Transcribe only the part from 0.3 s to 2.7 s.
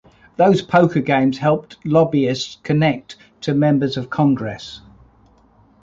Those poker games helped lobbyists